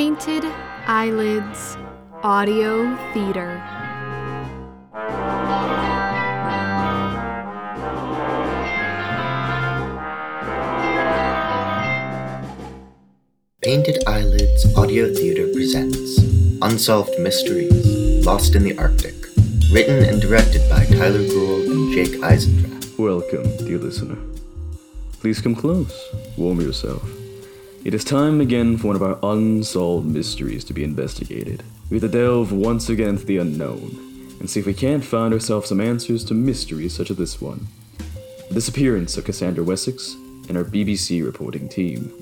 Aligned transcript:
Painted 0.00 0.46
Eyelids 0.86 1.76
Audio 2.22 2.96
Theater. 3.12 3.60
Painted 13.60 14.02
Eyelids 14.06 14.74
Audio 14.74 15.12
Theater 15.12 15.52
presents 15.52 16.16
Unsolved 16.62 17.18
Mysteries 17.18 18.24
Lost 18.24 18.54
in 18.54 18.62
the 18.62 18.78
Arctic. 18.78 19.14
Written 19.70 20.02
and 20.02 20.22
directed 20.22 20.66
by 20.70 20.86
Tyler 20.86 21.28
Gould 21.28 21.66
and 21.68 21.92
Jake 21.92 22.18
Eisendrath. 22.22 22.98
Welcome, 22.98 23.54
dear 23.58 23.76
listener. 23.76 24.16
Please 25.20 25.42
come 25.42 25.54
close, 25.54 25.92
warm 26.38 26.58
yourself. 26.58 27.19
It 27.82 27.94
is 27.94 28.04
time 28.04 28.42
again 28.42 28.76
for 28.76 28.88
one 28.88 28.96
of 28.96 29.02
our 29.02 29.18
unsolved 29.22 30.06
mysteries 30.06 30.64
to 30.64 30.74
be 30.74 30.84
investigated. 30.84 31.62
We 31.88 31.98
have 31.98 32.10
to 32.10 32.18
delve 32.18 32.52
once 32.52 32.90
again 32.90 33.08
into 33.08 33.24
the 33.24 33.38
unknown 33.38 34.36
and 34.38 34.50
see 34.50 34.60
if 34.60 34.66
we 34.66 34.74
can't 34.74 35.02
find 35.02 35.32
ourselves 35.32 35.70
some 35.70 35.80
answers 35.80 36.22
to 36.26 36.34
mysteries 36.34 36.94
such 36.94 37.10
as 37.10 37.16
this 37.16 37.40
one 37.40 37.68
the 38.48 38.54
disappearance 38.54 39.16
of 39.16 39.24
Cassandra 39.24 39.64
Wessex 39.64 40.12
and 40.48 40.58
our 40.58 40.64
BBC 40.64 41.24
reporting 41.24 41.70
team. 41.70 42.12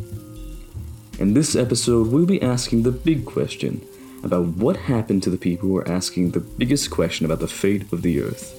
In 1.19 1.35
this 1.35 1.57
episode, 1.57 2.07
we'll 2.07 2.25
be 2.25 2.41
asking 2.41 2.85
the 2.85 2.93
big 2.93 3.27
question 3.27 3.85
about 4.23 4.47
what 4.47 4.77
happened 4.77 5.25
to 5.25 5.31
the 5.31 5.39
people 5.39 5.69
who 5.69 5.77
are 5.77 5.89
asking 5.89 6.31
the 6.31 6.41
biggest 6.41 6.89
question 6.93 7.27
about 7.27 7.41
the 7.41 7.49
fate 7.49 7.93
of 7.93 8.03
the 8.03 8.23
Earth. 8.23 8.55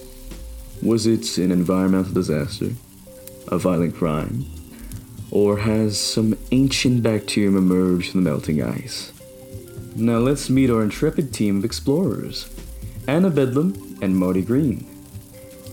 Was 0.81 1.07
it 1.07 1.37
an 1.37 1.51
environmental 1.51 2.11
disaster? 2.11 2.71
A 3.47 3.57
violent 3.57 3.95
crime? 3.95 4.45
Or 5.31 5.59
has 5.59 5.99
some 5.99 6.37
ancient 6.51 7.03
bacterium 7.03 7.55
emerged 7.55 8.11
from 8.11 8.23
the 8.23 8.29
melting 8.29 8.63
ice? 8.63 9.13
Now 9.95 10.17
let's 10.17 10.49
meet 10.49 10.69
our 10.69 10.81
intrepid 10.81 11.33
team 11.33 11.57
of 11.57 11.65
explorers 11.65 12.49
Anna 13.07 13.29
Bedlam 13.29 13.97
and 14.01 14.17
Marty 14.17 14.41
Green. 14.41 14.85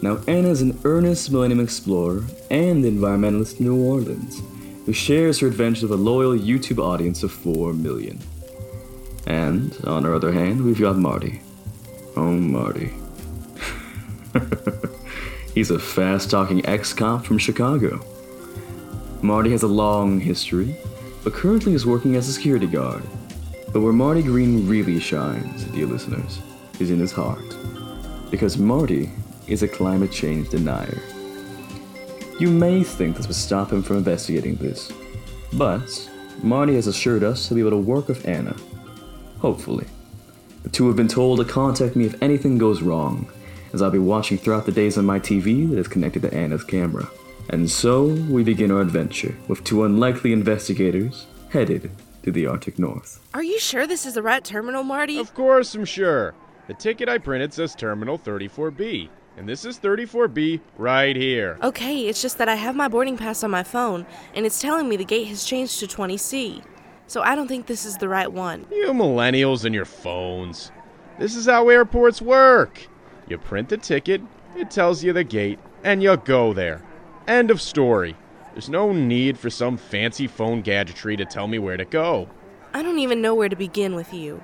Now, 0.03 0.19
Anna 0.29 0.49
is 0.49 0.61
an 0.61 0.79
earnest 0.85 1.31
millennium 1.31 1.61
explorer 1.61 2.25
and 2.51 2.85
environmentalist 2.85 3.61
in 3.61 3.67
New 3.67 3.83
Orleans 3.83 4.43
who 4.85 4.93
shares 4.93 5.41
her 5.41 5.49
adventures 5.49 5.83
with 5.83 5.93
a 5.93 5.97
loyal 5.97 6.39
YouTube 6.39 6.79
audience 6.79 7.23
of 7.23 7.33
4 7.33 7.73
million. 7.73 8.21
And, 9.27 9.77
on 9.85 10.07
our 10.07 10.15
other 10.15 10.33
hand, 10.33 10.65
we've 10.65 10.81
got 10.81 10.97
Marty. 10.97 11.41
Oh, 12.17 12.33
Marty. 12.33 12.93
He's 15.55 15.71
a 15.73 15.79
fast 15.79 16.31
talking 16.31 16.65
ex 16.67 16.93
cop 16.93 17.27
from 17.27 17.39
Chicago. 17.39 18.05
Marty 19.23 19.51
has 19.51 19.63
a 19.63 19.69
long 19.69 20.21
history, 20.21 20.77
but 21.25 21.33
currently 21.33 21.73
is 21.73 21.87
working 21.87 22.17
as 22.17 22.29
a 22.29 22.33
security 22.33 22.67
guard. 22.67 23.03
But 23.73 23.81
where 23.81 23.93
Marty 23.93 24.23
Green 24.23 24.69
really 24.69 25.01
shines, 25.01 25.65
dear 25.65 25.87
listeners, 25.87 26.41
is 26.79 26.91
in 26.91 26.99
his 26.99 27.13
heart. 27.13 27.57
Because 28.31 28.59
Marty 28.59 29.11
is 29.49 29.63
a 29.63 29.69
climate 29.69 30.13
change 30.13 30.51
denier. 30.51 31.01
You 32.39 32.51
may 32.51 32.83
think 32.83 33.17
this 33.17 33.27
would 33.27 33.37
stop 33.37 33.73
him 33.73 33.83
from 33.83 33.97
investigating 33.97 34.57
this, 34.57 34.93
but 35.55 36.11
Marty 36.43 36.75
has 36.75 36.87
assured 36.87 37.25
us 37.25 37.49
he'll 37.49 37.57
be 37.57 37.63
able 37.63 37.71
to 37.71 37.79
work 37.79 38.09
with 38.09 38.29
Anna. 38.29 38.55
Hopefully. 39.39 39.87
The 40.63 40.69
two 40.69 40.87
have 40.89 40.97
been 40.97 41.09
told 41.09 41.39
to 41.39 41.45
contact 41.45 41.97
me 41.97 42.05
if 42.05 42.23
anything 42.23 42.59
goes 42.59 42.83
wrong, 42.83 43.31
as 43.73 43.81
I'll 43.81 43.91
be 43.91 43.99
watching 43.99 44.37
throughout 44.37 44.67
the 44.67 44.73
days 44.73 44.99
on 44.99 45.07
my 45.07 45.19
TV 45.19 45.69
that 45.71 45.79
is 45.79 45.89
connected 45.89 46.23
to 46.23 46.35
Anna's 46.35 46.65
camera. 46.65 47.09
And 47.49 47.71
so 47.71 48.05
we 48.05 48.43
begin 48.43 48.73
our 48.73 48.81
adventure 48.81 49.37
with 49.47 49.63
two 49.63 49.85
unlikely 49.85 50.33
investigators 50.33 51.27
headed 51.51 51.91
to 52.25 52.33
the 52.33 52.47
Arctic 52.47 52.79
North. 52.79 53.21
Are 53.35 53.43
you 53.43 53.61
sure 53.61 53.87
this 53.87 54.05
is 54.05 54.15
the 54.15 54.23
right 54.23 54.45
terminal, 54.45 54.83
Marty? 54.83 55.19
Of 55.19 55.33
course 55.33 55.75
I'm 55.75 55.85
sure. 55.85 56.35
The 56.67 56.75
ticket 56.75 57.09
I 57.09 57.19
printed 57.19 57.55
says 57.55 57.77
Terminal 57.77 58.19
34B, 58.19 59.09
and 59.37 59.49
this 59.49 59.65
is 59.65 59.79
34B 59.79 60.61
right 60.77 61.15
here. 61.15 61.57
Okay, 61.63 62.09
it's 62.09 62.21
just 62.21 62.39
that 62.39 62.49
I 62.49 62.57
have 62.57 62.75
my 62.75 62.89
boarding 62.89 63.17
pass 63.17 63.45
on 63.45 63.53
my 63.53 63.63
phone, 63.63 64.05
and 64.35 64.45
it's 64.45 64.61
telling 64.61 64.89
me 64.89 64.97
the 64.97 65.05
gate 65.05 65.29
has 65.29 65.45
changed 65.45 65.79
to 65.79 65.87
20C. 65.87 66.65
So 67.07 67.23
I 67.23 67.37
don't 67.37 67.47
think 67.47 67.67
this 67.67 67.85
is 67.85 67.97
the 67.97 68.09
right 68.09 68.31
one. 68.31 68.67
You 68.73 68.89
millennials 68.89 69.65
and 69.65 69.73
your 69.73 69.85
phones. 69.85 70.73
This 71.21 71.37
is 71.37 71.47
how 71.47 71.69
airports 71.69 72.21
work. 72.21 72.89
You 73.29 73.39
print 73.39 73.69
the 73.69 73.77
ticket, 73.77 74.21
it 74.57 74.73
tells 74.73 75.05
you 75.05 75.13
the 75.13 75.23
gate, 75.23 75.61
and 75.85 76.03
you 76.03 76.17
go 76.17 76.53
there. 76.53 76.83
End 77.27 77.51
of 77.51 77.61
story. 77.61 78.17
There's 78.53 78.69
no 78.69 78.93
need 78.93 79.39
for 79.39 79.51
some 79.51 79.77
fancy 79.77 80.27
phone 80.27 80.63
gadgetry 80.63 81.17
to 81.17 81.25
tell 81.25 81.49
me 81.49 81.59
where 81.59 81.77
to 81.77 81.85
go. 81.85 82.29
I 82.73 82.83
don't 82.83 83.01
even 83.01 83.21
know 83.21 83.35
where 83.35 83.49
to 83.49 83.57
begin 83.57 83.95
with 83.95 84.15
you. 84.15 84.43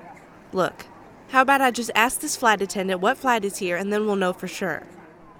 Look, 0.51 0.85
how 1.29 1.41
about 1.41 1.61
I 1.61 1.71
just 1.71 1.91
ask 1.95 2.19
this 2.19 2.35
flight 2.35 2.61
attendant 2.61 2.99
what 2.99 3.17
flight 3.17 3.45
is 3.45 3.57
here, 3.57 3.77
and 3.77 3.91
then 3.91 4.05
we'll 4.05 4.17
know 4.17 4.33
for 4.33 4.47
sure. 4.47 4.83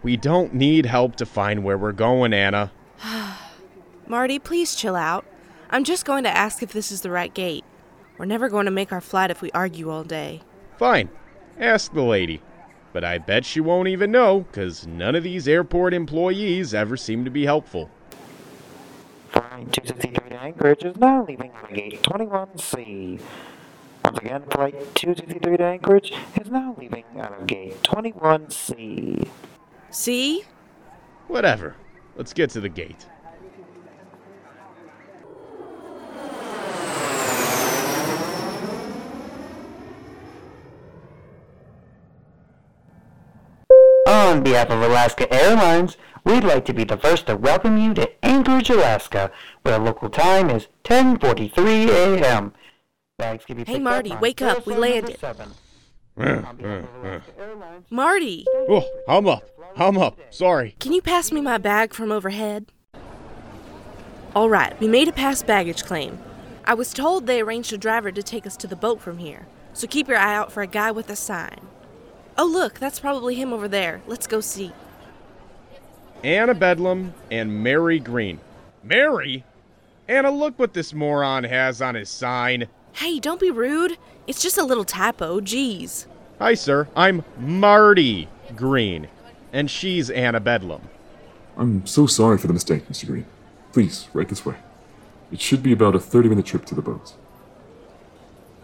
We 0.01 0.17
don't 0.17 0.53
need 0.53 0.85
help 0.85 1.17
to 1.17 1.25
find 1.25 1.63
where 1.63 1.77
we're 1.77 1.91
going, 1.91 2.33
Anna. 2.33 2.71
Marty, 4.07 4.39
please 4.39 4.75
chill 4.75 4.95
out. 4.95 5.25
I'm 5.69 5.83
just 5.83 6.05
going 6.05 6.23
to 6.23 6.35
ask 6.35 6.63
if 6.63 6.71
this 6.71 6.91
is 6.91 7.01
the 7.01 7.11
right 7.11 7.33
gate. 7.33 7.65
We're 8.17 8.25
never 8.25 8.47
going 8.47 8.65
to 8.65 8.71
make 8.71 8.91
our 8.91 9.01
flight 9.01 9.31
if 9.31 9.41
we 9.41 9.51
argue 9.51 9.89
all 9.89 10.03
day. 10.03 10.41
Fine. 10.77 11.09
Ask 11.59 11.93
the 11.93 12.03
lady. 12.03 12.41
But 12.93 13.03
I 13.03 13.17
bet 13.17 13.43
she 13.43 13.59
won't 13.59 13.87
even 13.87 14.11
know, 14.11 14.41
because 14.41 14.85
none 14.85 15.15
of 15.15 15.23
these 15.23 15.47
airport 15.47 15.95
employees 15.95 16.75
ever 16.75 16.95
seem 16.95 17.25
to 17.25 17.31
be 17.31 17.45
helpful. 17.45 17.89
Flight 19.29 19.73
263 19.73 20.29
to 20.29 20.39
Anchorage 20.39 20.83
is 20.85 20.95
now 20.97 21.25
leaving 21.25 21.51
the 21.67 21.75
gate 21.75 22.03
21C. 22.03 23.19
Once 24.05 24.17
again, 24.19 24.43
flight 24.51 24.73
263 24.95 25.57
to 25.57 25.63
Anchorage 25.63 26.13
is 26.39 26.51
now 26.51 26.75
leaving 26.77 27.05
out 27.19 27.39
of 27.39 27.47
gate 27.47 27.81
21C. 27.81 29.27
See? 29.89 30.43
Whatever. 31.27 31.75
Let's 32.15 32.33
get 32.33 32.51
to 32.51 32.61
the 32.61 32.69
gate. 32.69 33.07
On 44.23 44.41
behalf 44.41 44.69
of 44.69 44.81
Alaska 44.81 45.31
Airlines, 45.33 45.97
we'd 46.23 46.45
like 46.45 46.63
to 46.65 46.73
be 46.73 46.85
the 46.85 46.95
first 46.97 47.27
to 47.27 47.35
welcome 47.35 47.77
you 47.77 47.93
to 47.95 48.09
Anchorage, 48.25 48.69
Alaska, 48.69 49.31
where 49.63 49.77
local 49.77 50.09
time 50.09 50.49
is 50.49 50.67
10:43 50.85 51.89
a.m. 51.89 52.53
Bags 53.17 53.43
can 53.45 53.57
be 53.57 53.63
Hey, 53.65 53.79
Marty, 53.79 54.13
up 54.13 54.21
wake 54.21 54.41
up. 54.41 54.65
We 54.65 54.73
carousel 54.75 54.81
number 54.81 54.87
landed. 54.87 55.19
seven. 55.19 55.49
On 56.17 56.55
behalf 56.55 56.83
of 56.83 57.03
Alaska 57.03 57.31
Airlines, 57.37 57.85
Marty, 57.89 58.45
Oh, 58.69 58.85
I'm 59.09 59.27
up. 59.27 59.43
I'm 59.75 59.97
up. 59.97 60.17
Sorry. 60.29 60.75
can 60.79 60.93
you 60.93 61.01
pass 61.01 61.31
me 61.31 61.41
my 61.41 61.57
bag 61.57 61.93
from 61.93 62.11
overhead? 62.11 62.67
All 64.35 64.49
right, 64.49 64.79
we 64.79 64.87
made 64.87 65.09
a 65.09 65.13
past 65.13 65.45
baggage 65.45 65.83
claim. 65.83 66.17
I 66.65 66.73
was 66.75 66.93
told 66.93 67.27
they 67.27 67.41
arranged 67.41 67.73
a 67.73 67.77
driver 67.77 68.11
to 68.11 68.23
take 68.23 68.47
us 68.47 68.55
to 68.57 68.67
the 68.67 68.75
boat 68.77 69.01
from 69.01 69.17
here, 69.17 69.47
so 69.73 69.85
keep 69.85 70.07
your 70.07 70.17
eye 70.17 70.33
out 70.35 70.51
for 70.51 70.63
a 70.63 70.67
guy 70.67 70.91
with 70.91 71.09
a 71.09 71.15
sign. 71.15 71.67
Oh, 72.37 72.45
look, 72.45 72.79
that's 72.79 72.99
probably 72.99 73.35
him 73.35 73.53
over 73.53 73.67
there. 73.67 74.01
Let's 74.07 74.27
go 74.27 74.41
see. 74.41 74.71
Anna 76.23 76.53
Bedlam 76.53 77.13
and 77.29 77.63
Mary 77.63 77.99
Green. 77.99 78.39
Mary? 78.83 79.43
Anna, 80.07 80.31
look 80.31 80.57
what 80.57 80.73
this 80.73 80.93
moron 80.93 81.43
has 81.43 81.81
on 81.81 81.95
his 81.95 82.09
sign. 82.09 82.67
Hey, 82.93 83.19
don't 83.19 83.39
be 83.39 83.51
rude. 83.51 83.97
It's 84.25 84.41
just 84.41 84.57
a 84.57 84.63
little 84.63 84.85
typo, 84.85 85.41
geez. 85.41 86.07
Hi, 86.39 86.53
sir. 86.53 86.87
I'm 86.95 87.23
Marty 87.37 88.27
Green, 88.55 89.07
and 89.51 89.69
she's 89.69 90.09
Anna 90.09 90.39
Bedlam. 90.39 90.81
I'm 91.55 91.85
so 91.85 92.07
sorry 92.07 92.37
for 92.37 92.47
the 92.47 92.53
mistake, 92.53 92.87
Mr. 92.87 93.07
Green. 93.07 93.25
Please, 93.71 94.07
right 94.13 94.27
this 94.27 94.45
way. 94.45 94.55
It 95.31 95.39
should 95.39 95.63
be 95.63 95.71
about 95.71 95.95
a 95.95 95.99
30 95.99 96.29
minute 96.29 96.45
trip 96.45 96.65
to 96.65 96.75
the 96.75 96.81
boat. 96.81 97.13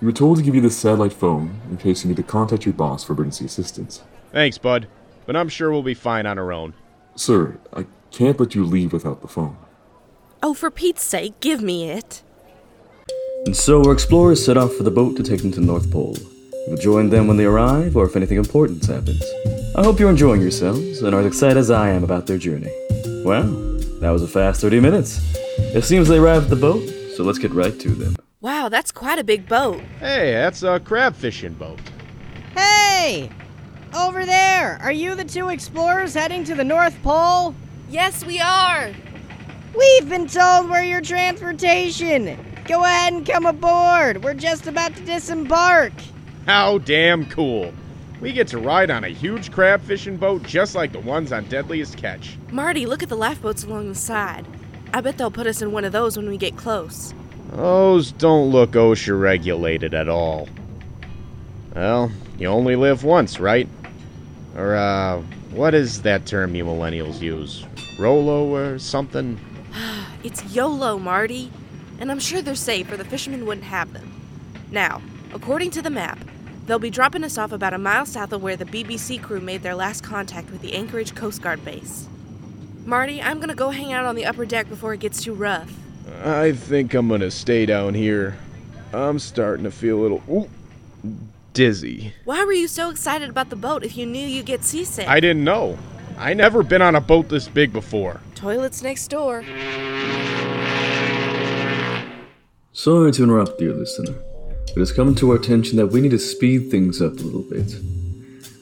We 0.02 0.06
were 0.06 0.14
told 0.14 0.38
to 0.38 0.44
give 0.44 0.56
you 0.56 0.62
this 0.62 0.78
satellite 0.78 1.12
phone 1.12 1.60
in 1.70 1.78
case 1.78 2.04
you 2.04 2.10
need 2.10 2.18
to 2.18 2.24
contact 2.24 2.66
your 2.66 2.74
boss 2.74 3.04
for 3.04 3.14
emergency 3.14 3.46
assistance. 3.46 4.02
Thanks, 4.32 4.58
bud, 4.58 4.88
but 5.26 5.36
I'm 5.36 5.50
sure 5.50 5.72
we'll 5.72 5.84
be 5.84 5.94
fine 5.94 6.26
on 6.26 6.40
our 6.40 6.54
own. 6.54 6.74
Sir, 7.16 7.60
I 7.74 7.86
can't 8.12 8.40
let 8.40 8.56
you 8.56 8.64
leave 8.64 8.94
without 8.94 9.22
the 9.22 9.28
phone. 9.28 9.58
Oh, 10.42 10.54
for 10.54 10.72
Pete's 10.72 11.04
sake, 11.04 11.38
give 11.42 11.62
me 11.62 11.90
it. 11.90 12.24
And 13.46 13.56
so 13.56 13.84
our 13.84 13.92
explorers 13.92 14.44
set 14.44 14.56
off 14.56 14.74
for 14.74 14.84
the 14.84 14.92
boat 14.92 15.18
to 15.18 15.24
take 15.24 15.42
them 15.42 15.52
to 15.52 15.60
the 15.60 15.66
North 15.66 15.92
Pole. 15.92 16.16
We'll 16.68 16.78
join 16.78 17.10
them 17.10 17.28
when 17.28 17.36
they 17.36 17.46
arrive 17.46 17.98
or 17.98 18.06
if 18.06 18.16
anything 18.16 18.38
important 18.38 18.86
happens. 18.86 19.24
I 19.76 19.84
hope 19.84 20.00
you're 20.00 20.10
enjoying 20.10 20.42
yourselves 20.42 21.02
and 21.02 21.14
are 21.14 21.22
as 21.22 21.26
excited 21.26 21.58
as 21.58 21.72
I 21.72 21.90
am 21.90 22.06
about 22.06 22.26
their 22.26 22.38
journey. 22.38 22.72
Well, 23.26 23.44
that 24.00 24.12
was 24.12 24.24
a 24.24 24.28
fast 24.28 24.62
30 24.62 24.80
minutes. 24.80 25.20
It 25.76 25.84
seems 25.84 26.08
they 26.08 26.20
arrived 26.20 26.46
at 26.46 26.50
the 26.50 26.56
boat, 26.56 26.88
so 27.18 27.24
let's 27.24 27.40
get 27.40 27.52
right 27.52 27.78
to 27.80 27.90
them. 27.90 28.16
Wow, 28.42 28.70
that's 28.70 28.94
quite 28.94 29.20
a 29.20 29.24
big 29.26 29.50
boat. 29.50 29.82
Hey, 30.00 30.32
that's 30.32 30.64
a 30.64 30.80
crab 30.80 31.14
fishing 31.14 31.56
boat. 31.56 31.82
Hey! 32.56 33.30
Over 33.94 34.26
there! 34.26 34.78
Are 34.82 34.94
you 34.94 35.14
the 35.14 35.26
two 35.26 35.50
explorers 35.50 36.14
heading 36.14 36.46
to 36.46 36.56
the 36.56 36.64
North 36.64 36.96
Pole? 37.04 37.54
Yes, 37.90 38.24
we 38.24 38.40
are. 38.40 38.94
We've 39.78 40.08
been 40.08 40.26
told 40.26 40.70
we're 40.70 40.84
your 40.84 41.02
transportation! 41.02 42.40
Go 42.66 42.82
ahead 42.86 43.12
and 43.12 43.28
come 43.28 43.46
aboard. 43.46 44.24
We're 44.24 44.36
just 44.36 44.68
about 44.68 44.96
to 44.96 45.04
disembark. 45.04 45.92
How 46.46 46.78
damn 46.78 47.26
cool. 47.26 47.74
We 48.22 48.32
get 48.32 48.48
to 48.50 48.58
ride 48.58 48.90
on 48.90 49.04
a 49.04 49.10
huge 49.10 49.52
crab 49.52 49.82
fishing 49.82 50.16
boat 50.16 50.44
just 50.44 50.76
like 50.76 50.94
the 50.94 51.00
ones 51.02 51.34
on 51.34 51.44
Deadliest 51.50 51.98
Catch. 51.98 52.38
Marty, 52.52 52.86
look 52.86 53.04
at 53.04 53.10
the 53.10 53.18
lifeboats 53.18 53.66
along 53.66 53.90
the 53.90 53.96
side. 53.96 54.48
I 54.94 55.02
bet 55.02 55.18
they'll 55.18 55.30
put 55.30 55.46
us 55.46 55.62
in 55.62 55.74
one 55.74 55.84
of 55.84 55.92
those 55.92 56.16
when 56.16 56.30
we 56.30 56.38
get 56.38 56.56
close. 56.56 57.14
Those 57.52 58.12
don't 58.12 58.52
look 58.52 58.72
OSHA 58.72 59.20
regulated 59.20 59.94
at 59.94 60.08
all. 60.08 60.48
Well, 61.76 62.12
you 62.38 62.48
only 62.48 62.76
live 62.76 63.04
once, 63.04 63.40
right? 63.40 63.68
Or, 64.56 64.76
uh, 64.76 65.22
what 65.52 65.74
is 65.74 66.04
that 66.04 66.26
term 66.26 66.54
you 66.54 66.64
millennials 66.64 67.22
use? 67.22 67.66
Rolo 67.98 68.54
or 68.56 68.80
something? 68.80 69.40
It's 70.22 70.54
YOLO, 70.54 71.00
Marty. 71.00 71.50
And 72.00 72.12
I'm 72.12 72.20
sure 72.20 72.42
they're 72.42 72.54
safe 72.54 72.92
or 72.92 72.98
the 72.98 73.06
fishermen 73.06 73.46
wouldn't 73.46 73.66
have 73.66 73.94
them. 73.94 74.12
Now, 74.70 75.02
according 75.34 75.72
to 75.72 75.82
the 75.82 75.90
map, 75.90 76.20
they'll 76.66 76.78
be 76.78 76.90
dropping 76.90 77.24
us 77.24 77.38
off 77.38 77.54
about 77.54 77.74
a 77.74 77.78
mile 77.78 78.06
south 78.06 78.34
of 78.34 78.44
where 78.44 78.58
the 78.58 78.66
BBC 78.66 79.22
crew 79.22 79.40
made 79.40 79.64
their 79.64 79.76
last 79.76 80.04
contact 80.04 80.52
with 80.52 80.62
the 80.62 80.74
Anchorage 80.74 81.16
Coast 81.16 81.42
Guard 81.42 81.64
base. 81.64 82.10
Marty, 82.86 83.22
I'm 83.22 83.40
gonna 83.40 83.56
go 83.56 83.70
hang 83.70 83.94
out 83.94 84.06
on 84.06 84.16
the 84.16 84.26
upper 84.26 84.46
deck 84.46 84.68
before 84.68 84.94
it 84.94 85.00
gets 85.00 85.24
too 85.24 85.34
rough. 85.34 85.79
I 86.24 86.52
think 86.52 86.94
I'm 86.94 87.08
gonna 87.08 87.32
stay 87.32 87.66
down 87.66 87.94
here. 87.94 88.38
I'm 88.94 89.20
starting 89.20 89.64
to 89.64 89.72
feel 89.72 90.00
a 90.00 90.02
little 90.02 90.24
ooh, 90.30 90.50
dizzy. 91.54 92.14
Why 92.26 92.44
were 92.44 92.54
you 92.54 92.68
so 92.68 92.90
excited 92.90 93.30
about 93.30 93.50
the 93.50 93.56
boat 93.56 93.84
if 93.84 93.96
you 93.96 94.06
knew 94.06 94.26
you'd 94.26 94.46
get 94.46 94.64
seasick? 94.64 95.08
I 95.08 95.20
didn't 95.20 95.44
know. 95.44 95.78
I 96.18 96.34
never 96.34 96.64
been 96.64 96.82
on 96.82 96.96
a 96.96 97.02
boat 97.02 97.30
this 97.30 97.48
big 97.48 97.72
before. 97.72 98.20
Toilets 98.36 98.82
next 98.82 99.08
door. 99.10 99.44
Sorry 102.74 103.12
to 103.12 103.24
interrupt, 103.24 103.60
dear 103.60 103.74
listener, 103.74 104.16
but 104.74 104.82
it's 104.82 104.92
come 104.92 105.16
to 105.16 105.32
our 105.32 105.38
attention 105.38 105.78
that 105.78 105.88
we 105.88 106.02
need 106.02 106.12
to 106.12 106.20
speed 106.20 106.72
things 106.72 107.02
up 107.02 107.14
a 107.14 107.24
little 107.24 107.44
bit. 107.44 107.70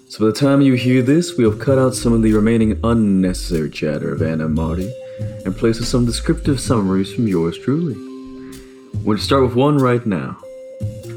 So 0.10 0.20
by 0.20 0.26
the 0.28 0.34
time 0.34 0.62
you 0.62 0.74
hear 0.74 1.02
this, 1.02 1.38
we'll 1.38 1.58
cut 1.58 1.78
out 1.78 1.94
some 1.94 2.14
of 2.14 2.24
the 2.24 2.34
remaining 2.34 2.80
unnecessary 2.84 3.70
chatter 3.70 4.14
of 4.14 4.22
Anna 4.22 4.46
and 4.46 4.56
Marty 4.56 4.92
and 5.20 5.56
place 5.56 5.80
with 5.80 5.88
some 5.88 6.06
descriptive 6.06 6.60
summaries 6.60 7.14
from 7.14 7.28
yours 7.28 7.58
truly. 7.58 7.96
We'll 9.04 9.18
start 9.18 9.44
with 9.44 9.56
one 9.56 9.78
right 9.78 10.06
now. 10.06 10.38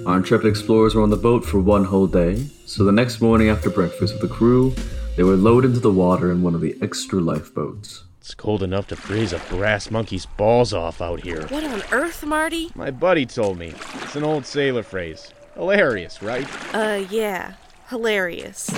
Our 0.07 0.19
intrepid 0.19 0.47
explorers 0.47 0.95
were 0.95 1.03
on 1.03 1.11
the 1.11 1.17
boat 1.17 1.45
for 1.45 1.59
one 1.61 1.85
whole 1.85 2.07
day, 2.07 2.47
so 2.67 2.85
the 2.85 2.93
next 2.93 3.21
morning 3.21 3.49
after 3.49 3.69
breakfast 3.69 4.15
with 4.15 4.23
the 4.23 4.35
crew, 4.35 4.75
they 5.17 5.23
were 5.23 5.37
lowered 5.37 5.65
into 5.65 5.81
the 5.81 5.93
water 5.93 6.31
in 6.33 6.43
one 6.43 6.55
of 6.55 6.61
the 6.61 6.77
extra 6.81 7.21
lifeboats. 7.21 8.05
It's 8.21 8.35
cold 8.35 8.63
enough 8.63 8.87
to 8.89 8.97
freeze 8.97 9.33
a 9.33 9.39
brass 9.51 9.91
monkey's 9.91 10.25
balls 10.25 10.73
off 10.73 11.01
out 11.01 11.21
here. 11.21 11.47
What 11.49 11.65
on 11.65 11.83
earth, 11.91 12.25
Marty? 12.25 12.71
My 12.75 12.91
buddy 12.91 13.27
told 13.27 13.59
me. 13.59 13.75
It's 14.03 14.17
an 14.17 14.25
old 14.25 14.47
sailor 14.47 14.83
phrase. 14.83 15.33
Hilarious, 15.55 16.23
right? 16.23 16.49
Uh, 16.75 17.05
yeah. 17.11 17.55
Hilarious. 17.89 18.71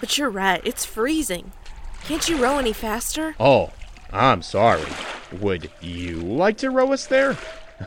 But 0.00 0.16
you're 0.16 0.30
right, 0.30 0.60
it's 0.64 0.84
freezing. 0.84 1.52
Can't 2.04 2.28
you 2.28 2.36
row 2.36 2.58
any 2.58 2.72
faster? 2.72 3.34
Oh, 3.40 3.70
I'm 4.14 4.42
sorry. 4.42 4.84
Would 5.40 5.70
you 5.80 6.20
like 6.20 6.56
to 6.58 6.70
row 6.70 6.92
us 6.92 7.06
there? 7.06 7.36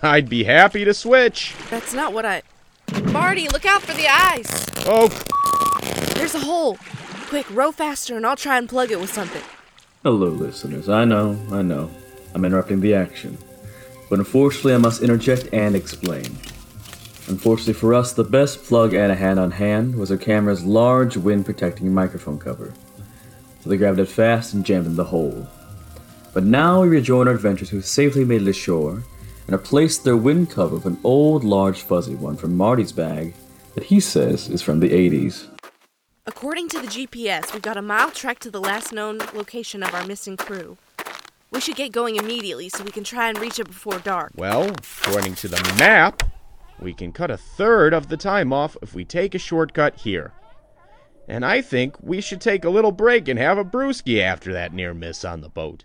I'd 0.04 0.28
be 0.28 0.44
happy 0.44 0.84
to 0.84 0.94
switch. 0.94 1.56
That's 1.70 1.94
not 1.94 2.12
what 2.12 2.26
I. 2.26 2.42
Marty, 3.12 3.48
look 3.48 3.66
out 3.66 3.82
for 3.82 3.94
the 3.94 4.08
ice! 4.10 4.66
Oh, 4.86 5.08
There's 6.16 6.36
a 6.36 6.40
hole! 6.40 6.78
Quick, 7.28 7.50
row 7.50 7.72
faster 7.72 8.18
and 8.18 8.26
I'll 8.26 8.36
try 8.36 8.58
and 8.58 8.68
plug 8.68 8.92
it 8.92 9.00
with 9.00 9.12
something. 9.12 9.42
Hello, 10.04 10.28
listeners. 10.28 10.90
I 10.90 11.06
know, 11.06 11.40
I 11.50 11.62
know. 11.62 11.90
I'm 12.34 12.44
interrupting 12.44 12.82
the 12.82 12.94
action. 12.94 13.38
But 14.10 14.20
unfortunately, 14.20 14.74
I 14.74 14.78
must 14.80 15.02
interject 15.02 15.48
and 15.54 15.76
explain. 15.76 16.26
Unfortunately 17.28 17.74
for 17.74 17.94
us, 17.94 18.12
the 18.12 18.24
best 18.24 18.66
plug 18.66 18.94
and 18.94 19.12
a 19.12 19.16
hand 19.16 19.40
on 19.40 19.52
hand 19.52 19.96
was 19.96 20.12
our 20.12 20.18
camera's 20.18 20.66
large 20.66 21.16
wind 21.16 21.46
protecting 21.46 21.94
microphone 21.94 22.38
cover. 22.40 22.74
So 23.62 23.70
they 23.70 23.78
grabbed 23.78 24.00
it 24.00 24.08
fast 24.08 24.54
and 24.54 24.66
jammed 24.66 24.86
in 24.88 24.96
the 24.98 25.06
hole. 25.06 25.48
But 26.38 26.44
now 26.44 26.84
we 26.84 26.90
rejoin 26.90 27.28
our 27.28 27.34
adventurers 27.34 27.72
who 27.72 27.82
safely 27.82 28.24
made 28.24 28.44
it 28.44 28.48
ashore 28.48 28.92
and 29.48 29.50
replaced 29.50 30.04
their 30.04 30.16
wind 30.16 30.52
cover 30.52 30.76
with 30.76 30.86
an 30.86 31.00
old, 31.04 31.44
large, 31.44 31.82
fuzzy 31.82 32.14
one 32.14 32.38
from 32.38 32.56
Marty's 32.56 32.92
bag 32.92 33.34
that 33.74 33.86
he 33.86 34.00
says 34.00 34.48
is 34.48 34.62
from 34.62 34.80
the 34.80 34.90
80s. 34.90 35.48
According 36.28 36.70
to 36.70 36.80
the 36.80 36.86
GPS, 36.86 37.54
we've 37.54 37.64
got 37.64 37.76
a 37.76 37.82
mile 37.82 38.12
trek 38.12 38.38
to 38.42 38.52
the 38.52 38.62
last 38.62 38.94
known 38.94 39.18
location 39.34 39.82
of 39.82 39.92
our 39.96 40.06
missing 40.06 40.38
crew. 40.38 40.78
We 41.50 41.60
should 41.60 41.76
get 41.76 41.92
going 41.92 42.18
immediately 42.18 42.70
so 42.70 42.84
we 42.84 42.92
can 42.92 43.04
try 43.04 43.30
and 43.30 43.40
reach 43.40 43.58
it 43.58 43.66
before 43.66 43.98
dark. 43.98 44.32
well, 44.36 44.70
according 44.70 45.34
to 45.38 45.48
the 45.48 45.76
map, 45.80 46.22
we 46.80 46.94
can 46.94 47.12
cut 47.14 47.32
a 47.32 47.38
third 47.38 47.96
of 47.96 48.10
the 48.10 48.18
time 48.18 48.54
off 48.54 48.78
if 48.84 48.94
we 48.94 49.06
take 49.06 49.34
a 49.34 49.40
shortcut 49.40 49.96
here. 49.96 50.34
And 51.28 51.44
I 51.44 51.64
think 51.64 51.96
we 52.00 52.22
should 52.22 52.42
take 52.42 52.64
a 52.64 52.70
little 52.70 52.92
break 52.92 53.28
and 53.28 53.40
have 53.40 53.58
a 53.58 53.66
brewski 53.66 54.22
after 54.22 54.54
that 54.54 54.72
near 54.72 54.94
miss 54.94 55.26
on 55.26 55.42
the 55.42 55.50
boat. 55.50 55.84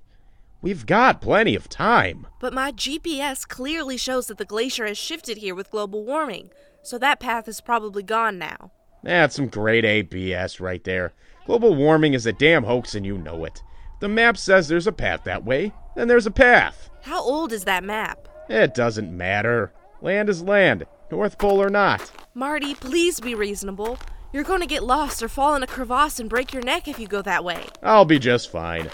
We've 0.62 0.86
got 0.86 1.20
plenty 1.20 1.56
of 1.56 1.68
time. 1.68 2.28
But 2.38 2.54
my 2.54 2.70
GPS 2.70 3.46
clearly 3.46 3.96
shows 3.96 4.28
that 4.28 4.38
the 4.38 4.44
glacier 4.44 4.86
has 4.86 4.96
shifted 4.96 5.38
here 5.38 5.56
with 5.56 5.72
global 5.72 6.04
warming, 6.04 6.50
so 6.82 6.98
that 6.98 7.18
path 7.18 7.48
is 7.48 7.60
probably 7.60 8.04
gone 8.04 8.38
now. 8.38 8.70
That's 9.02 9.34
some 9.34 9.48
great 9.48 9.84
ABS 9.84 10.60
right 10.60 10.82
there. 10.84 11.14
Global 11.46 11.74
warming 11.74 12.14
is 12.14 12.26
a 12.26 12.32
damn 12.32 12.62
hoax 12.62 12.94
and 12.94 13.04
you 13.04 13.18
know 13.18 13.44
it. 13.44 13.60
The 13.98 14.08
map 14.08 14.36
says 14.36 14.68
there's 14.68 14.86
a 14.86 14.92
path 14.92 15.24
that 15.24 15.44
way, 15.44 15.72
then 15.96 16.06
there's 16.06 16.26
a 16.26 16.30
path. 16.30 16.90
How 17.02 17.20
old 17.20 17.52
is 17.52 17.64
that 17.64 17.82
map? 17.82 18.28
It 18.48 18.72
doesn't 18.72 19.16
matter. 19.16 19.72
Land 20.00 20.28
is 20.28 20.42
land, 20.44 20.86
North 21.10 21.38
Pole 21.38 21.60
or 21.60 21.70
not. 21.70 22.12
Marty, 22.34 22.76
please 22.76 23.18
be 23.18 23.34
reasonable. 23.34 23.98
You're 24.32 24.44
going 24.44 24.60
to 24.60 24.66
get 24.66 24.84
lost 24.84 25.24
or 25.24 25.28
fall 25.28 25.56
in 25.56 25.64
a 25.64 25.66
crevasse 25.66 26.20
and 26.20 26.30
break 26.30 26.52
your 26.52 26.62
neck 26.62 26.86
if 26.86 27.00
you 27.00 27.08
go 27.08 27.20
that 27.22 27.44
way. 27.44 27.66
I'll 27.82 28.04
be 28.04 28.20
just 28.20 28.50
fine. 28.50 28.88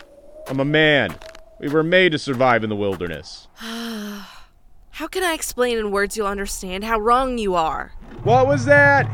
I'm 0.49 0.61
a 0.61 0.65
man. 0.65 1.15
We 1.61 1.69
were 1.69 1.83
made 1.83 2.13
to 2.13 2.19
survive 2.19 2.63
in 2.63 2.71
the 2.71 2.77
wilderness. 2.77 3.49
How 3.57 5.07
can 5.11 5.23
I 5.25 5.33
explain 5.33 5.77
in 5.79 5.91
words 5.91 6.17
you'll 6.17 6.27
understand 6.27 6.83
how 6.83 6.99
wrong 6.99 7.39
you 7.39 7.55
are? 7.55 7.93
What 8.25 8.49
was 8.49 8.65
that? 8.65 9.07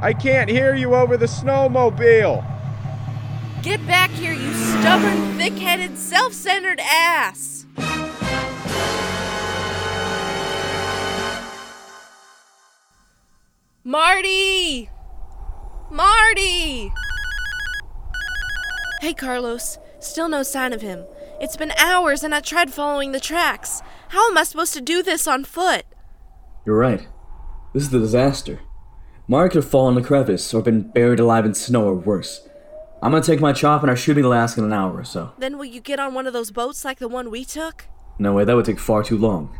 I 0.00 0.14
can't 0.14 0.48
hear 0.48 0.74
you 0.74 0.94
over 0.94 1.18
the 1.18 1.26
snowmobile. 1.26 2.42
Get 3.62 3.86
back 3.86 4.10
here, 4.10 4.32
you 4.32 4.52
stubborn, 4.54 5.36
thick 5.36 5.52
headed, 5.54 5.98
self 5.98 6.32
centered 6.32 6.80
ass! 6.80 7.66
Marty! 13.84 14.88
Marty! 15.90 16.92
Hey, 19.00 19.12
Carlos. 19.12 19.78
Still 20.00 20.28
no 20.28 20.42
sign 20.42 20.72
of 20.72 20.80
him. 20.80 21.04
It's 21.40 21.56
been 21.56 21.70
hours 21.78 22.24
and 22.24 22.34
I 22.34 22.40
tried 22.40 22.72
following 22.72 23.12
the 23.12 23.20
tracks. 23.20 23.80
How 24.08 24.28
am 24.28 24.36
I 24.36 24.42
supposed 24.42 24.74
to 24.74 24.80
do 24.80 25.04
this 25.04 25.28
on 25.28 25.44
foot? 25.44 25.84
You're 26.66 26.76
right. 26.76 27.06
This 27.72 27.84
is 27.84 27.94
a 27.94 28.00
disaster. 28.00 28.58
Mark 29.28 29.52
could 29.52 29.62
have 29.62 29.70
fallen 29.70 29.96
in 29.96 30.02
a 30.02 30.06
crevice 30.06 30.52
or 30.52 30.62
been 30.62 30.90
buried 30.90 31.20
alive 31.20 31.44
in 31.44 31.54
snow 31.54 31.84
or 31.84 31.94
worse. 31.94 32.48
I'm 33.02 33.12
gonna 33.12 33.22
take 33.22 33.40
my 33.40 33.52
chop 33.52 33.82
and 33.82 33.90
our 33.90 33.96
shooting 33.96 34.24
Alaska 34.24 34.60
in 34.60 34.66
an 34.66 34.72
hour 34.72 34.96
or 34.96 35.04
so. 35.04 35.32
Then 35.38 35.58
will 35.58 35.64
you 35.64 35.80
get 35.80 36.00
on 36.00 36.12
one 36.12 36.26
of 36.26 36.32
those 36.32 36.50
boats 36.50 36.84
like 36.84 36.98
the 36.98 37.06
one 37.06 37.30
we 37.30 37.44
took? 37.44 37.84
No 38.18 38.32
way, 38.32 38.44
that 38.44 38.56
would 38.56 38.64
take 38.64 38.80
far 38.80 39.04
too 39.04 39.16
long. 39.16 39.56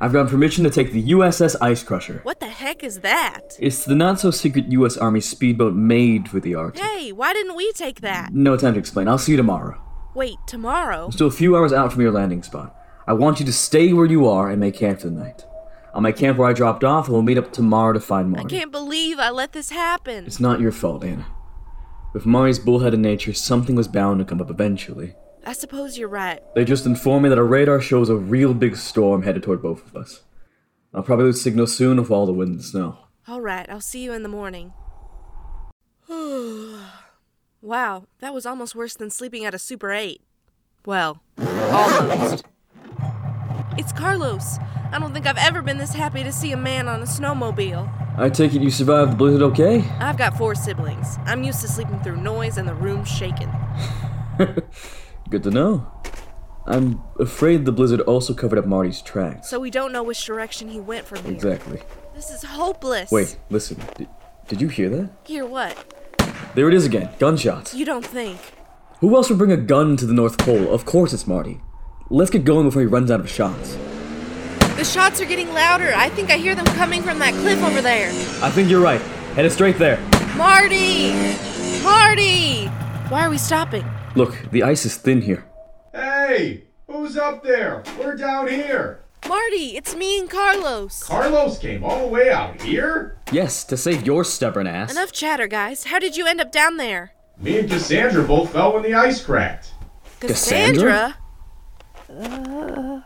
I've 0.00 0.12
gotten 0.12 0.28
permission 0.30 0.62
to 0.62 0.70
take 0.70 0.92
the 0.92 1.10
USS 1.10 1.56
Ice 1.60 1.82
Crusher. 1.82 2.20
What 2.22 2.38
the 2.38 2.46
heck 2.46 2.84
is 2.84 3.00
that? 3.00 3.56
It's 3.58 3.84
the 3.84 3.96
not 3.96 4.20
so 4.20 4.30
secret 4.30 4.70
US 4.70 4.96
Army 4.96 5.20
speedboat 5.20 5.74
made 5.74 6.28
for 6.28 6.38
the 6.38 6.54
Arctic. 6.54 6.84
Hey, 6.84 7.10
why 7.10 7.32
didn't 7.32 7.56
we 7.56 7.72
take 7.72 8.02
that? 8.02 8.32
No 8.32 8.56
time 8.56 8.74
to 8.74 8.78
explain. 8.78 9.08
I'll 9.08 9.18
see 9.18 9.32
you 9.32 9.36
tomorrow. 9.36 9.80
Wait, 10.18 10.40
tomorrow? 10.48 11.04
I'm 11.04 11.12
still 11.12 11.28
a 11.28 11.30
few 11.30 11.56
hours 11.56 11.72
out 11.72 11.92
from 11.92 12.02
your 12.02 12.10
landing 12.10 12.42
spot. 12.42 12.74
I 13.06 13.12
want 13.12 13.38
you 13.38 13.46
to 13.46 13.52
stay 13.52 13.92
where 13.92 14.04
you 14.04 14.26
are 14.26 14.50
and 14.50 14.58
make 14.58 14.74
camp 14.74 14.98
for 14.98 15.10
the 15.10 15.14
night. 15.14 15.46
I'll 15.94 16.00
make 16.00 16.16
camp 16.16 16.38
where 16.38 16.48
I 16.48 16.52
dropped 16.52 16.82
off 16.82 17.06
and 17.06 17.12
we'll 17.12 17.22
meet 17.22 17.38
up 17.38 17.52
tomorrow 17.52 17.92
to 17.92 18.00
find 18.00 18.32
Marty. 18.32 18.56
I 18.56 18.58
can't 18.58 18.72
believe 18.72 19.20
I 19.20 19.30
let 19.30 19.52
this 19.52 19.70
happen. 19.70 20.26
It's 20.26 20.40
not 20.40 20.58
your 20.58 20.72
fault, 20.72 21.04
Anna. 21.04 21.24
With 22.12 22.26
Marty's 22.26 22.58
bullheaded 22.58 22.98
nature, 22.98 23.32
something 23.32 23.76
was 23.76 23.86
bound 23.86 24.18
to 24.18 24.24
come 24.24 24.40
up 24.40 24.50
eventually. 24.50 25.14
I 25.46 25.52
suppose 25.52 25.96
you're 25.96 26.08
right. 26.08 26.42
They 26.56 26.64
just 26.64 26.84
informed 26.84 27.22
me 27.22 27.28
that 27.28 27.38
a 27.38 27.44
radar 27.44 27.80
shows 27.80 28.08
a 28.08 28.16
real 28.16 28.54
big 28.54 28.74
storm 28.74 29.22
headed 29.22 29.44
toward 29.44 29.62
both 29.62 29.86
of 29.86 29.94
us. 29.94 30.22
I'll 30.92 31.04
probably 31.04 31.26
lose 31.26 31.40
signal 31.40 31.68
soon 31.68 31.96
with 31.96 32.10
all 32.10 32.26
the 32.26 32.32
wind 32.32 32.54
and 32.54 32.64
snow. 32.64 32.98
All 33.28 33.40
right, 33.40 33.70
I'll 33.70 33.80
see 33.80 34.02
you 34.02 34.12
in 34.12 34.24
the 34.24 34.28
morning. 34.28 34.72
Wow, 37.60 38.04
that 38.20 38.34
was 38.34 38.46
almost 38.46 38.74
worse 38.74 38.94
than 38.94 39.10
sleeping 39.10 39.44
at 39.44 39.54
a 39.54 39.58
Super 39.58 39.92
8. 39.92 40.20
Well, 40.86 41.22
almost. 41.38 42.44
It's 43.76 43.92
Carlos. 43.92 44.58
I 44.90 44.98
don't 44.98 45.12
think 45.12 45.26
I've 45.26 45.38
ever 45.38 45.62
been 45.62 45.78
this 45.78 45.92
happy 45.92 46.24
to 46.24 46.32
see 46.32 46.52
a 46.52 46.56
man 46.56 46.88
on 46.88 47.02
a 47.02 47.04
snowmobile. 47.04 48.18
I 48.18 48.30
take 48.30 48.54
it 48.54 48.62
you 48.62 48.70
survived 48.70 49.12
the 49.12 49.16
blizzard 49.16 49.42
okay? 49.42 49.84
I've 50.00 50.16
got 50.16 50.36
four 50.36 50.54
siblings. 50.54 51.18
I'm 51.24 51.44
used 51.44 51.60
to 51.60 51.68
sleeping 51.68 52.00
through 52.00 52.16
noise 52.16 52.56
and 52.56 52.66
the 52.66 52.74
room 52.74 53.04
shaking. 53.04 53.52
Good 55.30 55.42
to 55.44 55.50
know. 55.50 55.92
I'm 56.66 57.02
afraid 57.18 57.64
the 57.64 57.72
blizzard 57.72 58.00
also 58.02 58.34
covered 58.34 58.58
up 58.58 58.66
Marty's 58.66 59.00
tracks. 59.00 59.48
So 59.48 59.60
we 59.60 59.70
don't 59.70 59.92
know 59.92 60.02
which 60.02 60.24
direction 60.24 60.68
he 60.68 60.80
went 60.80 61.06
from 61.06 61.22
here. 61.22 61.32
Exactly. 61.32 61.82
This 62.14 62.30
is 62.30 62.42
hopeless. 62.42 63.10
Wait, 63.10 63.38
listen. 63.50 63.80
Did, 63.96 64.08
did 64.48 64.60
you 64.60 64.68
hear 64.68 64.88
that? 64.90 65.10
Hear 65.24 65.46
what? 65.46 65.94
There 66.54 66.68
it 66.68 66.74
is 66.74 66.86
again. 66.86 67.10
Gunshots. 67.18 67.74
You 67.74 67.84
don't 67.84 68.04
think. 68.04 68.38
Who 69.00 69.14
else 69.14 69.28
would 69.28 69.38
bring 69.38 69.52
a 69.52 69.56
gun 69.56 69.96
to 69.96 70.06
the 70.06 70.12
North 70.14 70.38
Pole? 70.38 70.72
Of 70.72 70.84
course 70.84 71.12
it's 71.12 71.26
Marty. 71.26 71.60
Let's 72.10 72.30
get 72.30 72.44
going 72.44 72.66
before 72.66 72.82
he 72.82 72.86
runs 72.88 73.10
out 73.10 73.20
of 73.20 73.28
shots. 73.28 73.76
The 74.76 74.84
shots 74.84 75.20
are 75.20 75.24
getting 75.24 75.52
louder. 75.52 75.92
I 75.94 76.08
think 76.08 76.30
I 76.30 76.36
hear 76.36 76.54
them 76.54 76.64
coming 76.66 77.02
from 77.02 77.18
that 77.18 77.34
cliff 77.34 77.62
over 77.62 77.80
there. 77.82 78.08
I 78.42 78.50
think 78.50 78.70
you're 78.70 78.80
right. 78.80 79.00
Headed 79.34 79.52
straight 79.52 79.76
there. 79.78 80.00
Marty! 80.36 81.12
Marty! 81.82 82.66
Why 83.08 83.24
are 83.24 83.30
we 83.30 83.38
stopping? 83.38 83.84
Look, 84.14 84.36
the 84.50 84.62
ice 84.62 84.84
is 84.84 84.96
thin 84.96 85.22
here. 85.22 85.44
Hey! 85.92 86.64
Who's 86.86 87.16
up 87.16 87.42
there? 87.42 87.82
We're 87.98 88.16
down 88.16 88.48
here. 88.48 89.04
Marty, 89.28 89.76
it's 89.76 89.94
me 89.94 90.18
and 90.18 90.30
Carlos. 90.30 91.02
Carlos 91.02 91.58
came 91.58 91.84
all 91.84 92.00
the 92.00 92.08
way 92.08 92.30
out 92.30 92.62
here? 92.62 93.18
Yes, 93.30 93.62
to 93.64 93.76
save 93.76 94.06
your 94.06 94.24
stubborn 94.24 94.66
ass. 94.66 94.90
Enough 94.90 95.12
chatter, 95.12 95.46
guys. 95.46 95.84
How 95.84 95.98
did 95.98 96.16
you 96.16 96.26
end 96.26 96.40
up 96.40 96.50
down 96.50 96.78
there? 96.78 97.12
Me 97.38 97.58
and 97.58 97.68
Cassandra 97.70 98.24
both 98.24 98.50
fell 98.52 98.72
when 98.72 98.82
the 98.82 98.94
ice 98.94 99.22
cracked. 99.22 99.72
Cassandra? 100.20 101.18
Uh. 102.10 103.00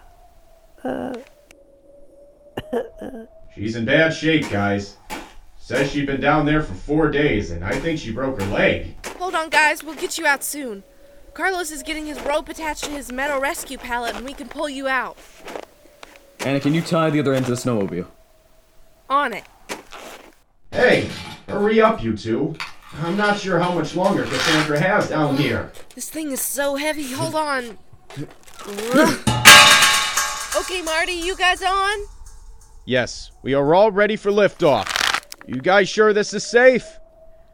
Uh. 0.85 1.15
She's 3.55 3.75
in 3.75 3.85
bad 3.85 4.15
shape, 4.15 4.49
guys. 4.49 4.97
Says 5.59 5.91
she'd 5.91 6.07
been 6.07 6.21
down 6.21 6.47
there 6.47 6.63
for 6.63 6.75
four 6.75 7.11
days, 7.11 7.51
and 7.51 7.65
I 7.65 7.73
think 7.73 7.99
she 7.99 8.13
broke 8.13 8.41
her 8.41 8.47
leg. 8.47 8.95
Hold 9.19 9.35
on, 9.35 9.49
guys. 9.51 9.83
We'll 9.83 9.97
get 9.97 10.19
you 10.19 10.27
out 10.27 10.45
soon. 10.45 10.85
Carlos 11.35 11.71
is 11.71 11.83
getting 11.83 12.07
his 12.07 12.21
rope 12.21 12.49
attached 12.49 12.85
to 12.85 12.91
his 12.91 13.11
metal 13.11 13.41
rescue 13.41 13.79
pallet, 13.79 14.15
and 14.15 14.25
we 14.25 14.35
can 14.35 14.49
pull 14.49 14.69
you 14.69 14.87
out. 14.87 15.19
Anna, 16.45 16.59
can 16.59 16.75
you 16.75 16.83
tie 16.83 17.09
the 17.09 17.21
other 17.21 17.35
end 17.35 17.45
to 17.47 17.53
the 17.53 17.57
snowmobile? 17.57 18.07
On 19.09 19.33
it. 19.33 19.45
Hey, 20.73 21.09
hurry 21.49 21.81
up, 21.81 22.03
you 22.03 22.17
two. 22.17 22.57
I'm 23.01 23.17
not 23.17 23.39
sure 23.39 23.61
how 23.61 23.73
much 23.73 23.95
longer 23.95 24.25
Cassandra 24.25 24.81
has 24.81 25.09
down 25.09 25.37
here. 25.37 25.71
This 25.95 26.11
thing 26.11 26.33
is 26.33 26.41
so 26.41 26.75
heavy. 26.75 27.13
Hold 27.13 27.37
on. 27.37 27.79
okay, 30.57 30.83
Marty, 30.83 31.13
you 31.13 31.37
guys 31.37 31.63
on? 31.63 31.99
Yes, 32.87 33.31
we 33.43 33.55
are 33.55 33.75
all 33.75 33.93
ready 33.93 34.17
for 34.17 34.33
liftoff. 34.33 34.89
You 35.47 35.61
guys 35.61 35.89
sure 35.89 36.13
this 36.13 36.35
is 36.35 36.45
safe? 36.45 36.85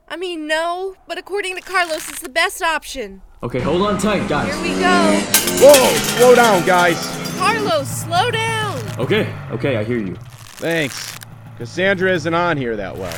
I 0.09 0.16
mean, 0.16 0.47
no, 0.47 0.97
but 1.07 1.18
according 1.18 1.57
to 1.57 1.61
Carlos, 1.61 2.09
it's 2.09 2.23
the 2.23 2.30
best 2.30 2.62
option. 2.62 3.21
Okay, 3.42 3.61
hold 3.61 3.83
on 3.83 3.99
tight, 3.99 4.26
guys. 4.28 4.54
Here 4.54 4.62
we 4.62 4.80
go. 4.80 5.21
Whoa, 5.61 5.95
slow 6.16 6.35
down, 6.35 6.66
guys. 6.66 6.97
Carlos, 7.37 7.87
slow 7.88 8.30
down. 8.30 8.57
Okay, 8.99 9.33
okay, 9.52 9.76
I 9.76 9.85
hear 9.85 9.99
you. 9.99 10.17
Thanks. 10.57 11.17
Cassandra 11.57 12.12
isn't 12.12 12.35
on 12.35 12.57
here 12.57 12.75
that 12.76 12.97
well. 12.97 13.17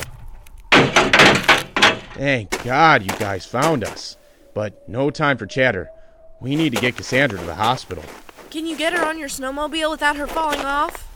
Thank 2.15 2.65
God 2.65 3.03
you 3.03 3.17
guys 3.19 3.47
found 3.47 3.83
us. 3.83 4.19
But 4.53 4.87
no 4.87 5.11
time 5.11 5.39
for 5.39 5.47
chatter. 5.47 5.89
We 6.39 6.55
need 6.55 6.75
to 6.75 6.81
get 6.81 6.97
Cassandra 6.97 7.39
to 7.39 7.47
the 7.47 7.55
hospital. 7.55 8.05
Can 8.51 8.67
you 8.67 8.77
get 8.77 8.93
her 8.93 9.07
on 9.07 9.19
your 9.19 9.29
snowmobile 9.29 9.91
without 9.91 10.17
her 10.17 10.27
falling 10.27 10.61
off? 10.61 11.09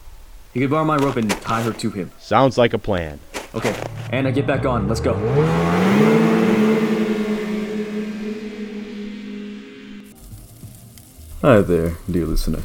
You 0.54 0.62
can 0.62 0.70
borrow 0.70 0.84
my 0.84 0.96
rope 0.96 1.16
and 1.16 1.30
tie 1.30 1.62
her 1.62 1.72
to 1.72 1.90
him. 1.90 2.10
Sounds 2.18 2.56
like 2.56 2.72
a 2.72 2.78
plan. 2.78 3.20
Okay, 3.54 3.74
Anna, 4.12 4.32
get 4.32 4.46
back 4.46 4.64
on. 4.64 4.88
Let's 4.88 5.00
go. 5.00 5.14
Hi 11.42 11.60
there, 11.60 11.96
dear 12.10 12.24
listener. 12.24 12.62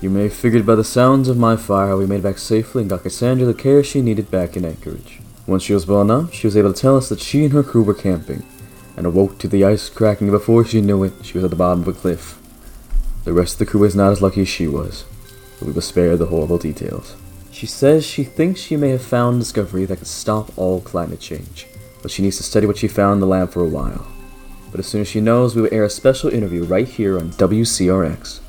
You 0.00 0.08
may 0.08 0.22
have 0.22 0.32
figured 0.32 0.64
by 0.64 0.76
the 0.76 0.84
sounds 0.84 1.28
of 1.28 1.36
my 1.36 1.56
fire 1.56 1.88
how 1.88 1.98
we 1.98 2.06
made 2.06 2.20
it 2.20 2.22
back 2.22 2.38
safely 2.38 2.82
and 2.82 2.88
got 2.88 3.02
Cassandra 3.02 3.44
the 3.44 3.52
care 3.52 3.84
she 3.84 4.00
needed 4.00 4.30
back 4.30 4.56
in 4.56 4.64
Anchorage. 4.64 5.20
Once 5.46 5.62
she 5.62 5.74
was 5.74 5.86
well 5.86 6.00
enough, 6.00 6.32
she 6.32 6.46
was 6.46 6.56
able 6.56 6.72
to 6.72 6.80
tell 6.80 6.96
us 6.96 7.10
that 7.10 7.20
she 7.20 7.44
and 7.44 7.52
her 7.52 7.62
crew 7.62 7.82
were 7.82 7.92
camping, 7.92 8.42
and 8.96 9.06
awoke 9.06 9.38
to 9.38 9.48
the 9.48 9.62
ice 9.62 9.90
cracking 9.90 10.30
before 10.30 10.64
she 10.64 10.80
knew 10.80 11.04
it, 11.04 11.12
she 11.22 11.34
was 11.34 11.44
at 11.44 11.50
the 11.50 11.56
bottom 11.56 11.82
of 11.82 11.88
a 11.88 11.92
cliff. 11.92 12.40
The 13.24 13.34
rest 13.34 13.54
of 13.54 13.58
the 13.58 13.66
crew 13.66 13.84
is 13.84 13.94
not 13.94 14.10
as 14.10 14.22
lucky 14.22 14.40
as 14.40 14.48
she 14.48 14.66
was, 14.66 15.04
but 15.58 15.66
we 15.66 15.72
will 15.72 15.82
spare 15.82 16.16
the 16.16 16.26
horrible 16.26 16.56
details. 16.56 17.14
She 17.52 17.66
says 17.66 18.06
she 18.06 18.24
thinks 18.24 18.58
she 18.58 18.78
may 18.78 18.88
have 18.90 19.02
found 19.02 19.36
a 19.36 19.38
discovery 19.40 19.84
that 19.84 19.98
could 19.98 20.06
stop 20.06 20.56
all 20.56 20.80
climate 20.80 21.20
change, 21.20 21.66
but 22.00 22.10
she 22.10 22.22
needs 22.22 22.38
to 22.38 22.42
study 22.42 22.66
what 22.66 22.78
she 22.78 22.88
found 22.88 23.14
in 23.14 23.20
the 23.20 23.26
lab 23.26 23.50
for 23.50 23.60
a 23.60 23.68
while. 23.68 24.06
But 24.70 24.80
as 24.80 24.86
soon 24.86 25.02
as 25.02 25.08
she 25.08 25.20
knows, 25.20 25.54
we 25.54 25.60
will 25.60 25.74
air 25.74 25.84
a 25.84 25.90
special 25.90 26.30
interview 26.30 26.64
right 26.64 26.88
here 26.88 27.18
on 27.18 27.32
WCRX. 27.32 28.40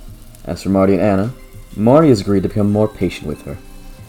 As 0.45 0.63
for 0.63 0.69
Marty 0.69 0.93
and 0.93 1.01
Anna, 1.01 1.33
Marty 1.75 2.09
has 2.09 2.21
agreed 2.21 2.43
to 2.43 2.49
become 2.49 2.71
more 2.71 2.87
patient 2.87 3.27
with 3.27 3.43
her, 3.43 3.57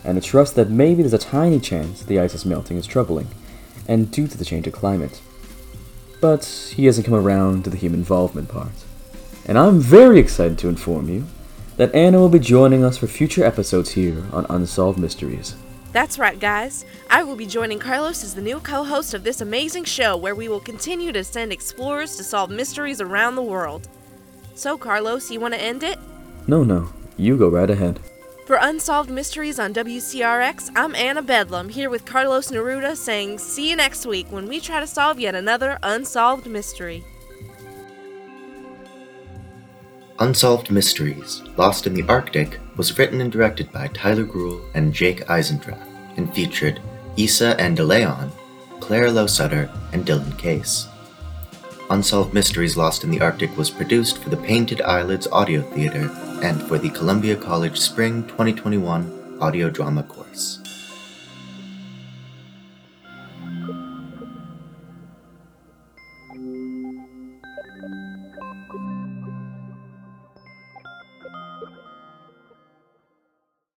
and 0.05 0.21
to 0.21 0.27
trust 0.27 0.57
that 0.57 0.69
maybe 0.69 1.03
there's 1.03 1.13
a 1.13 1.19
tiny 1.19 1.61
chance 1.61 2.03
the 2.03 2.19
ice 2.19 2.35
is 2.35 2.45
melting 2.45 2.77
is 2.77 2.87
troubling, 2.87 3.29
and 3.87 4.11
due 4.11 4.27
to 4.27 4.37
the 4.37 4.45
change 4.45 4.67
of 4.67 4.73
climate. 4.73 5.21
But 6.21 6.73
he 6.75 6.87
hasn't 6.87 7.07
come 7.07 7.15
around 7.15 7.65
to 7.65 7.71
the 7.71 7.77
human 7.77 8.01
involvement 8.01 8.49
part. 8.49 8.73
And 9.47 9.59
I'm 9.59 9.81
very 9.81 10.19
excited 10.19 10.59
to 10.59 10.69
inform 10.69 11.09
you 11.09 11.27
that 11.77 11.95
Anna 11.95 12.19
will 12.19 12.29
be 12.29 12.39
joining 12.39 12.85
us 12.85 12.99
for 12.99 13.07
future 13.07 13.45
episodes 13.45 13.91
here 13.91 14.25
on 14.33 14.47
Unsolved 14.49 14.99
Mysteries. 14.99 15.57
That's 15.93 16.19
right, 16.19 16.39
guys. 16.39 16.85
I 17.11 17.23
will 17.23 17.37
be 17.37 17.47
joining 17.47 17.79
Carlos 17.79 18.25
as 18.25 18.35
the 18.35 18.43
new 18.43 18.61
co 18.61 18.83
host 18.83 19.15
of 19.15 19.25
this 19.25 19.41
amazing 19.41 19.85
show 19.85 20.17
where 20.17 20.35
we 20.35 20.49
will 20.49 20.61
continue 20.61 21.13
to 21.13 21.23
send 21.23 21.53
explorers 21.53 22.17
to 22.17 22.25
solve 22.25 22.51
mysteries 22.51 23.01
around 23.01 23.37
the 23.37 23.43
world. 23.43 23.89
So, 24.55 24.79
Carlos, 24.79 25.31
you 25.31 25.39
want 25.39 25.55
to 25.55 25.61
end 25.61 25.83
it? 25.83 25.99
No, 26.47 26.65
no, 26.65 26.91
you 27.17 27.37
go 27.37 27.49
right 27.49 27.71
ahead. 27.71 28.01
For 28.47 28.59
Unsolved 28.61 29.09
Mysteries 29.09 29.59
on 29.59 29.73
WCRX, 29.73 30.71
I'm 30.75 30.95
Anna 30.95 31.23
Bedlam 31.23 31.69
here 31.69 31.89
with 31.89 32.05
Carlos 32.05 32.51
Neruda 32.51 32.97
saying, 32.97 33.39
See 33.39 33.71
you 33.71 33.77
next 33.77 34.05
week 34.05 34.27
when 34.31 34.49
we 34.49 34.61
try 34.61 34.81
to 34.81 34.87
solve 34.87 35.21
yet 35.21 35.35
another 35.35 35.79
unsolved 35.83 36.47
mystery. 36.47 37.05
Unsolved 40.19 40.71
Mysteries 40.71 41.43
Lost 41.57 41.87
in 41.87 41.95
the 41.95 42.05
Arctic 42.09 42.59
was 42.77 42.99
written 42.99 43.21
and 43.21 43.33
directed 43.33 43.73
by 43.73 43.89
Tyler 43.89 44.25
Gruhl 44.25 44.63
and 44.75 44.93
Jake 44.93 45.25
Eisendrath 45.27 45.87
and 46.17 46.33
featured 46.35 46.81
Issa 47.17 47.59
and 47.61 47.79
DeLeon, 47.79 48.31
Claire 48.81 49.11
Lowe 49.11 49.27
Sutter, 49.27 49.71
and 49.93 50.05
Dylan 50.05 50.37
Case. 50.37 50.89
Unsolved 51.93 52.33
Mysteries 52.33 52.75
Lost 52.75 53.05
in 53.05 53.11
the 53.11 53.21
Arctic 53.21 53.55
was 53.55 53.69
produced 53.69 54.17
for 54.17 54.31
the 54.31 54.37
Painted 54.39 54.81
Eyelids 54.81 55.27
Audio 55.27 55.61
Theater 55.61 56.11
and 56.43 56.63
for 56.63 56.79
the 56.79 56.89
Columbia 56.89 57.37
College 57.37 57.79
Spring 57.79 58.27
2021 58.29 59.37
audio 59.43 59.69
drama 59.69 60.03
course. 60.03 60.62